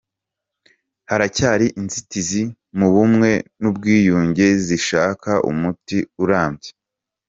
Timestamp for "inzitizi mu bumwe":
1.79-3.31